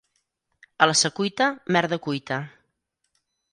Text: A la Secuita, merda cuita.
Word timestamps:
A 0.85 0.87
la 0.91 0.95
Secuita, 1.01 1.51
merda 1.77 2.01
cuita. 2.09 2.41